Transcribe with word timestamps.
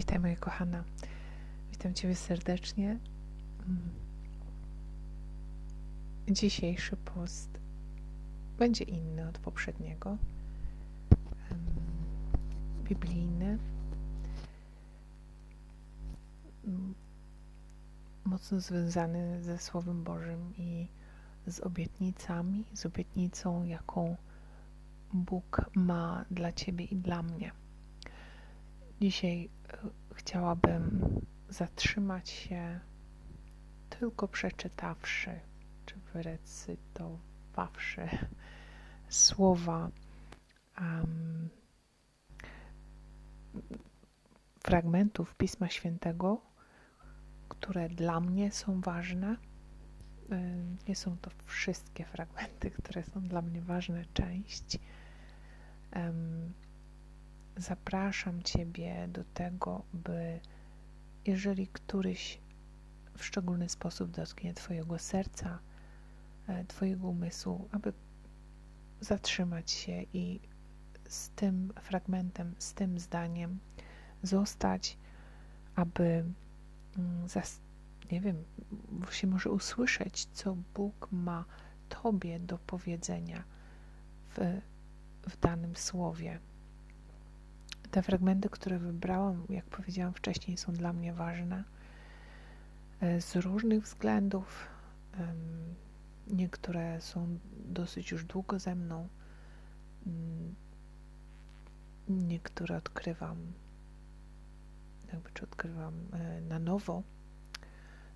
Witaj 0.00 0.18
moja 0.18 0.36
kochana. 0.36 0.84
Witam 1.70 1.94
Ciebie 1.94 2.14
serdecznie. 2.14 2.98
Mm. 3.66 3.90
Dzisiejszy 6.28 6.96
post 6.96 7.60
będzie 8.58 8.84
inny 8.84 9.28
od 9.28 9.38
poprzedniego. 9.38 10.16
Biblijny. 12.84 13.58
Mm. 16.64 16.94
Mocno 18.24 18.60
związany 18.60 19.42
ze 19.42 19.58
Słowem 19.58 20.04
Bożym 20.04 20.52
i 20.58 20.88
z 21.46 21.60
obietnicami, 21.60 22.64
z 22.74 22.86
obietnicą, 22.86 23.64
jaką 23.64 24.16
Bóg 25.12 25.70
ma 25.74 26.24
dla 26.30 26.52
Ciebie 26.52 26.84
i 26.84 26.96
dla 26.96 27.22
mnie. 27.22 27.52
Dzisiaj 29.00 29.50
chciałabym 30.14 31.00
zatrzymać 31.48 32.30
się 32.30 32.80
tylko 33.90 34.28
przeczytawszy 34.28 35.40
czy 35.86 35.94
wyrecytowawszy 36.12 38.08
słowa 39.08 39.90
um, 40.80 41.48
fragmentów 44.64 45.34
Pisma 45.34 45.68
Świętego, 45.68 46.40
które 47.48 47.88
dla 47.88 48.20
mnie 48.20 48.52
są 48.52 48.80
ważne. 48.80 49.36
E, 50.30 50.64
nie 50.88 50.96
są 50.96 51.16
to 51.18 51.30
wszystkie 51.44 52.04
fragmenty, 52.04 52.70
które 52.70 53.04
są 53.04 53.20
dla 53.22 53.42
mnie 53.42 53.62
ważne, 53.62 54.04
część. 54.14 54.78
Um, 55.96 56.52
zapraszam 57.56 58.42
Ciebie 58.42 59.08
do 59.08 59.24
tego, 59.24 59.82
by 59.92 60.40
jeżeli 61.26 61.66
któryś 61.66 62.40
w 63.16 63.24
szczególny 63.24 63.68
sposób 63.68 64.10
dotknie 64.10 64.54
Twojego 64.54 64.98
serca, 64.98 65.58
e, 66.46 66.64
Twojego 66.64 67.08
umysłu, 67.08 67.68
aby 67.72 67.92
zatrzymać 69.00 69.70
się 69.70 70.02
i 70.12 70.40
z 71.08 71.30
tym 71.30 71.72
fragmentem, 71.82 72.54
z 72.58 72.74
tym 72.74 72.98
zdaniem 72.98 73.58
zostać, 74.22 74.98
aby 75.74 76.24
mm, 76.98 77.28
nie 78.12 78.20
wiem, 78.20 78.44
się 79.10 79.26
może 79.26 79.50
usłyszeć, 79.50 80.24
co 80.32 80.56
Bóg 80.74 81.08
ma 81.12 81.44
Tobie 81.88 82.40
do 82.40 82.58
powiedzenia 82.58 83.44
w, 84.28 84.60
w 85.28 85.40
danym 85.40 85.76
słowie. 85.76 86.38
Te 87.90 88.02
fragmenty, 88.02 88.48
które 88.48 88.78
wybrałam, 88.78 89.46
jak 89.48 89.64
powiedziałam 89.64 90.14
wcześniej, 90.14 90.56
są 90.56 90.72
dla 90.72 90.92
mnie 90.92 91.12
ważne 91.12 91.64
e, 93.00 93.20
z 93.20 93.36
różnych 93.36 93.84
względów. 93.84 94.68
Niektóre 96.26 97.00
są 97.00 97.38
dosyć 97.66 98.10
już 98.10 98.24
długo 98.24 98.58
ze 98.58 98.74
mną, 98.74 99.08
mm, 100.06 100.54
niektóre 102.08 102.76
odkrywam, 102.76 103.36
jakby 105.12 105.30
czy 105.34 105.44
odkrywam 105.44 105.94
e, 106.12 106.40
na 106.40 106.58
nowo. 106.58 107.02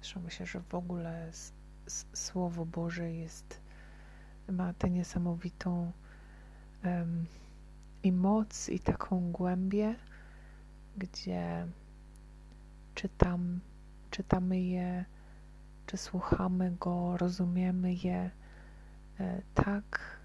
Zresztą 0.00 0.20
myślę, 0.20 0.47
że 0.47 0.61
w 0.61 0.75
ogóle 0.75 1.31
Słowo 2.12 2.66
Boże 2.66 3.12
jest, 3.12 3.61
ma 4.48 4.72
tę 4.72 4.91
niesamowitą 4.91 5.92
um, 6.84 7.27
i 8.05 8.12
moc, 8.12 8.69
i 8.69 8.80
taką 8.80 9.33
głębię, 9.33 9.94
gdzie 10.97 11.66
czytam, 12.94 13.60
czytamy 14.10 14.60
je, 14.60 15.05
czy 15.86 15.97
słuchamy 15.97 16.77
go, 16.80 17.16
rozumiemy 17.16 17.94
je 17.94 18.30
e, 19.20 19.43
tak, 19.54 20.16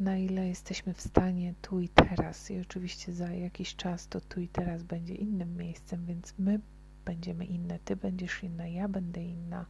na 0.00 0.16
ile 0.16 0.48
jesteśmy 0.48 0.94
w 0.94 1.00
stanie 1.00 1.54
tu 1.62 1.80
i 1.80 1.88
teraz. 1.88 2.50
I 2.50 2.60
oczywiście 2.60 3.12
za 3.12 3.30
jakiś 3.30 3.76
czas 3.76 4.08
to 4.08 4.20
tu 4.20 4.40
i 4.40 4.48
teraz 4.48 4.82
będzie 4.82 5.14
innym 5.14 5.56
miejscem, 5.56 6.06
więc 6.06 6.34
my 6.38 6.60
będziemy 7.04 7.44
inne, 7.44 7.78
ty 7.78 7.96
będziesz 7.96 8.42
inna, 8.42 8.66
ja 8.66 8.88
będę 8.88 9.22
inna. 9.22 9.66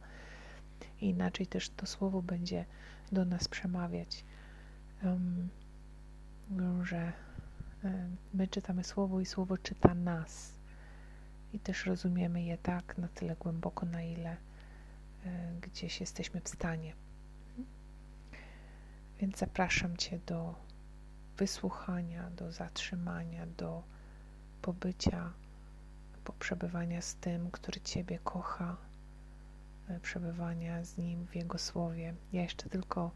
I 1.01 1.09
inaczej 1.09 1.47
też 1.47 1.69
to 1.69 1.85
słowo 1.85 2.21
będzie 2.21 2.65
do 3.11 3.25
nas 3.25 3.47
przemawiać. 3.47 4.25
Um, 5.03 5.49
że 6.83 7.13
my 8.33 8.47
czytamy 8.47 8.83
słowo 8.83 9.19
i 9.19 9.25
słowo 9.25 9.57
czyta 9.57 9.93
nas. 9.93 10.51
I 11.53 11.59
też 11.59 11.85
rozumiemy 11.85 12.43
je 12.43 12.57
tak 12.57 12.97
na 12.97 13.07
tyle 13.07 13.35
głęboko, 13.35 13.85
na 13.85 14.01
ile 14.01 14.37
gdzieś 15.61 16.01
jesteśmy 16.01 16.41
w 16.41 16.49
stanie. 16.49 16.93
Więc 19.19 19.37
zapraszam 19.37 19.97
Cię 19.97 20.19
do 20.25 20.55
wysłuchania, 21.37 22.29
do 22.29 22.51
zatrzymania, 22.51 23.45
do 23.57 23.83
pobycia, 24.61 25.33
poprzebywania 26.23 27.01
z 27.01 27.15
tym, 27.15 27.51
który 27.51 27.81
Ciebie 27.81 28.19
kocha, 28.23 28.77
e, 29.89 29.99
przebywania 29.99 30.83
z 30.83 30.97
Nim 30.97 31.27
w 31.27 31.35
Jego 31.35 31.57
Słowie. 31.57 32.13
Ja 32.33 32.41
jeszcze 32.41 32.69
tylko 32.69 33.11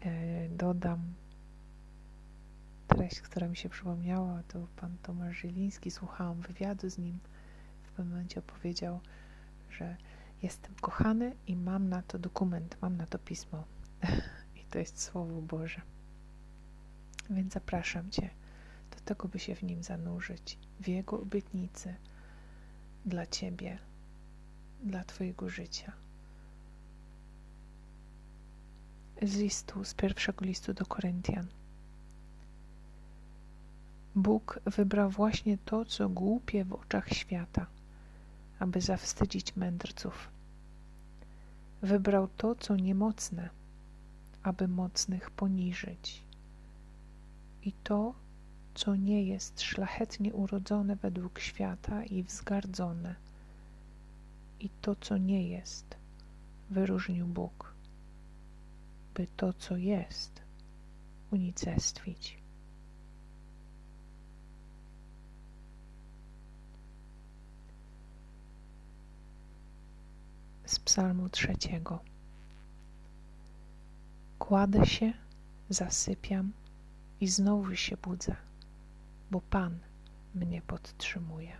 e, 0.00 0.48
dodam 0.48 1.14
treść, 2.94 3.20
która 3.20 3.48
mi 3.48 3.56
się 3.56 3.68
przypomniała, 3.68 4.42
to 4.48 4.66
pan 4.76 4.96
Tomasz 5.02 5.36
Żyliński, 5.36 5.90
słuchałam 5.90 6.40
wywiadu 6.40 6.90
z 6.90 6.98
nim, 6.98 7.18
w 7.82 7.90
pewnym 7.90 8.08
momencie 8.08 8.40
opowiedział, 8.40 9.00
że 9.70 9.96
jestem 10.42 10.74
kochany 10.74 11.36
i 11.46 11.56
mam 11.56 11.88
na 11.88 12.02
to 12.02 12.18
dokument, 12.18 12.76
mam 12.82 12.96
na 12.96 13.06
to 13.06 13.18
pismo. 13.18 13.64
I 14.60 14.64
to 14.70 14.78
jest 14.78 15.00
Słowo 15.00 15.42
Boże. 15.42 15.80
Więc 17.30 17.52
zapraszam 17.52 18.10
Cię 18.10 18.30
do 18.90 19.00
tego, 19.04 19.28
by 19.28 19.38
się 19.38 19.54
w 19.54 19.62
nim 19.62 19.82
zanurzyć, 19.82 20.58
w 20.80 20.88
Jego 20.88 21.20
obietnicy 21.20 21.94
dla 23.06 23.26
Ciebie, 23.26 23.78
dla 24.82 25.04
Twojego 25.04 25.48
życia. 25.48 25.92
Z 29.22 29.36
listu, 29.36 29.84
z 29.84 29.94
pierwszego 29.94 30.44
listu 30.44 30.74
do 30.74 30.86
Koryntian. 30.86 31.46
Bóg 34.14 34.60
wybrał 34.66 35.10
właśnie 35.10 35.58
to, 35.58 35.84
co 35.84 36.08
głupie 36.08 36.64
w 36.64 36.72
oczach 36.72 37.08
świata, 37.08 37.66
aby 38.58 38.80
zawstydzić 38.80 39.56
mędrców. 39.56 40.28
Wybrał 41.82 42.28
to, 42.36 42.54
co 42.54 42.76
niemocne, 42.76 43.50
aby 44.42 44.68
mocnych 44.68 45.30
poniżyć. 45.30 46.22
I 47.64 47.72
to, 47.72 48.14
co 48.74 48.96
nie 48.96 49.24
jest 49.24 49.60
szlachetnie 49.60 50.34
urodzone 50.34 50.96
według 50.96 51.38
świata 51.38 52.04
i 52.04 52.22
wzgardzone. 52.22 53.14
I 54.60 54.68
to, 54.82 54.96
co 54.96 55.16
nie 55.18 55.48
jest, 55.48 55.96
wyróżnił 56.70 57.26
Bóg, 57.26 57.74
by 59.14 59.26
to, 59.36 59.52
co 59.52 59.76
jest, 59.76 60.42
unicestwić. 61.30 62.42
z 70.72 70.78
Psalmu 70.92 71.28
trzeciego. 71.28 72.00
Kładę 74.38 74.86
się, 74.86 75.12
zasypiam 75.70 76.52
i 77.20 77.28
znowu 77.28 77.76
się 77.76 77.96
budzę, 77.96 78.36
bo 79.30 79.40
Pan 79.40 79.78
mnie 80.34 80.62
podtrzymuje. 80.62 81.56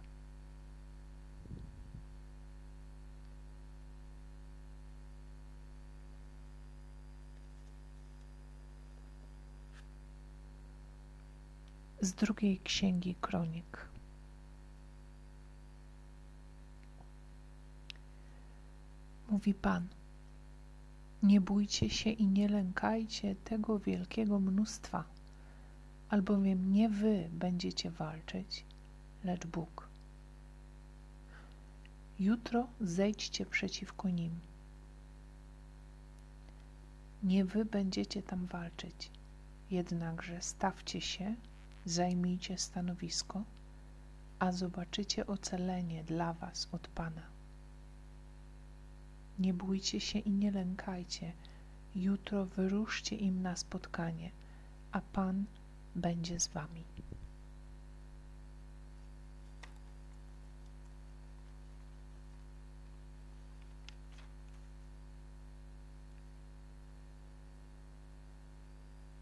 Z 12.01 12.13
drugiej 12.13 12.61
księgi 12.61 13.15
kronik. 13.21 13.89
Mówi 19.43 19.55
Pan. 19.55 19.89
Nie 21.23 21.41
bójcie 21.41 21.91
się 21.91 22.11
i 22.11 22.27
nie 22.27 22.49
lękajcie 22.49 23.35
tego 23.35 23.79
wielkiego 23.79 24.41
mnóstwa, 24.41 25.05
albowiem 26.09 26.73
nie 26.73 26.89
wy 26.89 27.29
będziecie 27.33 27.91
walczyć, 27.91 28.65
lecz 29.25 29.47
Bóg. 29.47 29.89
Jutro 32.19 32.67
zejdźcie 32.81 33.47
przeciwko 33.47 34.09
nim. 34.09 34.31
Nie 37.23 37.45
wy 37.45 37.65
będziecie 37.65 38.23
tam 38.23 38.47
walczyć, 38.47 39.11
jednakże 39.71 40.43
stawcie 40.43 41.01
się, 41.01 41.35
zajmijcie 41.87 42.59
stanowisko, 42.59 43.43
a 44.39 44.53
zobaczycie 44.53 45.27
ocalenie 45.27 46.05
dla 46.05 46.33
was 46.33 46.69
od 46.73 46.89
Pana. 46.89 47.32
Nie 49.43 49.55
bójcie 49.55 50.01
się 50.01 50.19
i 50.19 50.31
nie 50.31 50.51
lękajcie. 50.51 51.33
Jutro 51.95 52.47
wyruszcie 52.47 53.17
im 53.17 53.43
na 53.43 53.57
spotkanie, 53.57 54.31
a 54.93 55.01
Pan 55.01 55.45
będzie 55.95 56.41
z 56.41 56.49
wami. 56.49 56.85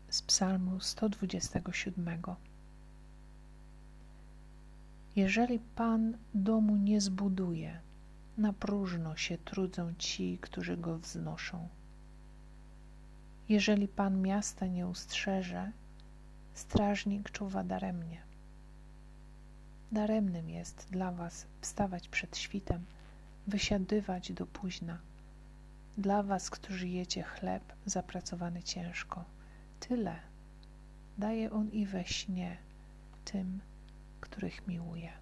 Z 0.09 0.23
Psalmu 0.23 0.81
127. 0.81 2.23
Jeżeli 5.17 5.59
Pan 5.59 6.17
domu 6.35 6.77
nie 6.77 7.01
zbuduje, 7.01 7.81
na 8.41 8.53
próżno 8.53 9.17
się 9.17 9.39
trudzą 9.39 9.95
ci, 9.99 10.39
którzy 10.41 10.77
go 10.77 10.99
wznoszą. 10.99 11.69
Jeżeli 13.49 13.89
Pan 13.89 14.23
miasta 14.23 14.67
nie 14.67 14.87
ustrzeże, 14.87 15.73
strażnik 16.55 17.31
czuwa 17.31 17.65
daremnie. 17.65 18.23
Daremnym 19.93 20.51
jest 20.51 20.87
dla 20.91 21.13
was 21.13 21.47
wstawać 21.61 22.09
przed 22.09 22.37
świtem, 22.37 22.85
wysiadywać 23.47 24.33
do 24.33 24.47
późna. 24.47 24.99
Dla 25.99 26.23
was, 26.23 26.51
którzy 26.51 26.89
jecie 26.89 27.23
chleb 27.23 27.63
zapracowany 27.87 28.63
ciężko, 28.63 29.25
tyle 29.81 30.17
daje 31.19 31.51
on 31.51 31.71
i 31.71 31.87
we 31.87 32.05
śnie 32.05 32.57
tym, 33.25 33.61
których 34.21 34.67
miłuje. 34.67 35.20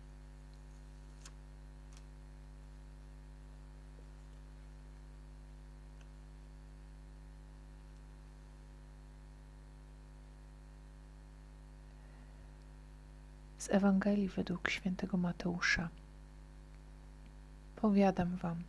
Z 13.68 13.74
Ewangelii 13.74 14.28
według 14.28 14.70
świętego 14.70 15.16
Mateusza. 15.16 15.88
Powiadam 17.76 18.36
wam, 18.36 18.62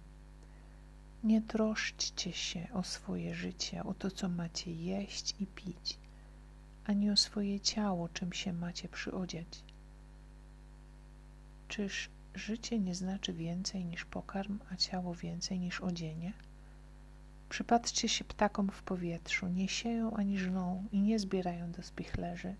nie 1.24 1.42
troszczcie 1.42 2.34
się 2.34 2.68
o 2.74 2.84
swoje 2.84 3.36
życie, 3.36 3.84
o 3.84 3.94
to, 3.94 4.12
co 4.12 4.30
macie 4.30 4.74
jeść 4.74 5.36
i 5.40 5.48
pić, 5.48 5.98
ani 6.86 7.12
o 7.12 7.18
swoje 7.18 7.60
ciało, 7.60 8.10
czym 8.10 8.34
się 8.34 8.54
macie 8.54 8.90
przyodziać. 8.90 9.64
Czyż 11.68 12.10
życie 12.36 12.80
nie 12.80 12.96
znaczy 12.96 13.34
więcej 13.34 13.86
niż 13.86 14.06
pokarm, 14.06 14.60
a 14.72 14.76
ciało 14.76 15.16
więcej 15.16 15.60
niż 15.60 15.82
odzienie? 15.82 16.34
Przypatrzcie 17.50 18.10
się 18.10 18.24
ptakom 18.24 18.70
w 18.72 18.84
powietrzu, 18.84 19.48
nie 19.48 19.68
sieją 19.68 20.14
ani 20.14 20.40
żną 20.40 20.86
i 20.92 21.02
nie 21.02 21.20
zbierają 21.20 21.72
do 21.72 21.84
spichlerzy, 21.84 22.56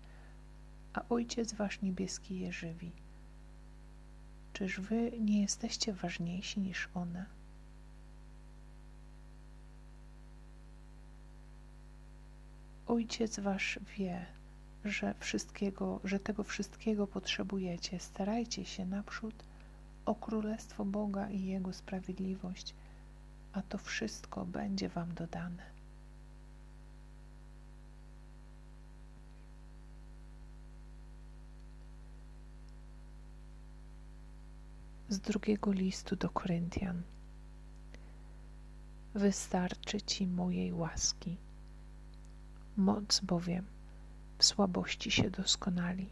a 0.92 1.02
Ojciec 1.08 1.54
Wasz 1.54 1.82
niebieski 1.82 2.40
je 2.40 2.52
żywi. 2.52 2.92
Czyż 4.52 4.80
Wy 4.80 5.12
nie 5.20 5.40
jesteście 5.40 5.92
ważniejsi 5.92 6.60
niż 6.60 6.88
one? 6.94 7.26
Ojciec 12.86 13.40
Wasz 13.40 13.78
wie, 13.96 14.26
że 14.84 15.14
wszystkiego, 15.18 16.00
że 16.04 16.20
tego 16.20 16.44
wszystkiego 16.44 17.06
potrzebujecie. 17.06 18.00
Starajcie 18.00 18.64
się 18.64 18.86
naprzód 18.86 19.34
o 20.06 20.14
Królestwo 20.14 20.84
Boga 20.84 21.30
i 21.30 21.44
Jego 21.44 21.72
sprawiedliwość, 21.72 22.74
a 23.52 23.62
to 23.62 23.78
wszystko 23.78 24.44
będzie 24.44 24.88
Wam 24.88 25.14
dodane. 25.14 25.79
Z 35.10 35.18
drugiego 35.18 35.72
listu 35.72 36.16
do 36.16 36.30
Koryntian. 36.30 37.02
Wystarczy 39.14 40.00
Ci 40.00 40.26
mojej 40.26 40.72
łaski. 40.72 41.36
Moc 42.76 43.20
bowiem 43.20 43.64
w 44.38 44.44
słabości 44.44 45.10
się 45.10 45.30
doskonali. 45.30 46.08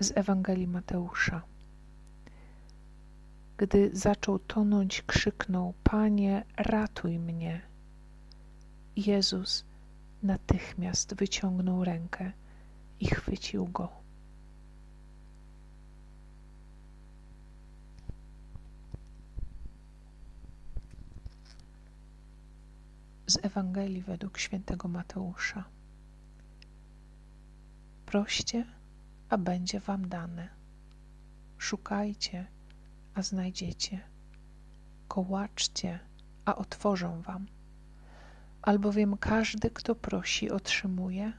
Z 0.00 0.12
Ewangelii 0.16 0.68
Mateusza. 0.68 1.42
Gdy 3.56 3.90
zaczął 3.92 4.38
tonąć, 4.38 5.02
krzyknął: 5.02 5.74
Panie, 5.84 6.44
ratuj 6.56 7.18
mnie. 7.18 7.60
Jezus 8.96 9.64
natychmiast 10.22 11.14
wyciągnął 11.14 11.84
rękę 11.84 12.32
i 13.00 13.06
chwycił 13.06 13.66
go. 13.66 13.88
z 23.28 23.38
Ewangelii 23.44 24.02
według 24.02 24.38
świętego 24.38 24.88
Mateusza. 24.88 25.64
Proście, 28.06 28.66
a 29.28 29.38
będzie 29.38 29.80
wam 29.80 30.08
dane. 30.08 30.48
Szukajcie, 31.58 32.46
a 33.14 33.22
znajdziecie. 33.22 34.00
Kołaczcie, 35.08 36.00
a 36.44 36.56
otworzą 36.56 37.22
wam. 37.22 37.46
Albowiem 38.68 39.16
każdy, 39.16 39.70
kto 39.70 39.94
prosi, 39.94 40.50
otrzymuje, 40.50 41.32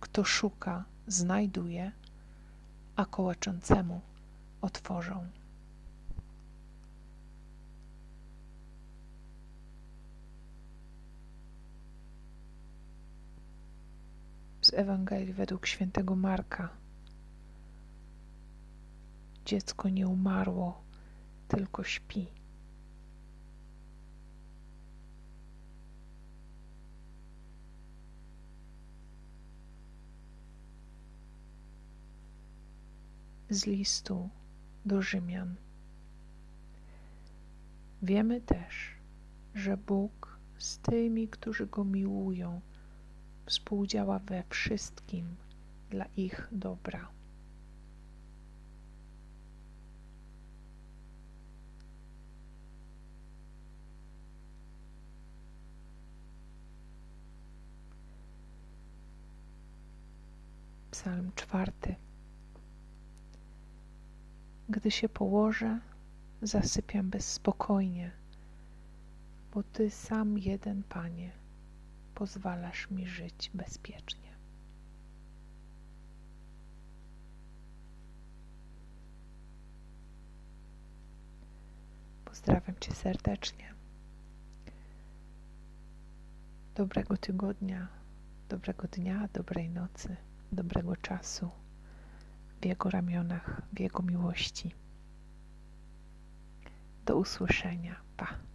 kto 0.00 0.24
szuka, 0.24 0.84
znajduje, 1.06 1.92
a 2.96 3.06
kołaczącemu 3.06 4.00
otworzą. 4.60 5.26
z 14.62 14.74
Ewangelii 14.74 15.32
według 15.32 15.66
świętego 15.66 16.16
Marka. 16.16 16.68
Dziecko 19.44 19.88
nie 19.88 20.08
umarło, 20.08 20.82
tylko 21.48 21.84
śpi. 21.84 22.26
Z 33.56 33.66
listu 33.66 34.28
do 34.84 35.02
Rzymian. 35.02 35.54
Wiemy 38.02 38.40
też, 38.40 38.94
że 39.54 39.76
Bóg 39.76 40.38
z 40.58 40.78
tymi, 40.78 41.28
którzy 41.28 41.66
go 41.66 41.84
miłują, 41.84 42.60
współdziała 43.46 44.18
we 44.18 44.42
wszystkim 44.48 45.36
dla 45.90 46.04
ich 46.16 46.48
dobra. 46.52 47.08
Psalm 60.90 61.32
czwarty. 61.34 62.05
Gdy 64.76 64.90
się 64.90 65.08
położę, 65.08 65.80
zasypiam 66.42 67.10
bezspokojnie, 67.10 68.10
bo 69.54 69.62
Ty 69.62 69.90
sam 69.90 70.38
jeden, 70.38 70.82
Panie 70.82 71.32
pozwalasz 72.14 72.90
mi 72.90 73.06
żyć 73.06 73.50
bezpiecznie. 73.54 74.30
Pozdrawiam 82.24 82.76
Cię 82.80 82.92
serdecznie. 82.94 83.74
Dobrego 86.74 87.16
tygodnia, 87.16 87.88
dobrego 88.48 88.88
dnia, 88.88 89.28
dobrej 89.32 89.68
nocy, 89.68 90.16
dobrego 90.52 90.96
czasu 90.96 91.50
w 92.60 92.64
Jego 92.64 92.90
ramionach, 92.90 93.62
w 93.72 93.80
Jego 93.80 94.02
miłości. 94.02 94.74
Do 97.04 97.16
usłyszenia. 97.16 97.96
Pa. 98.16 98.45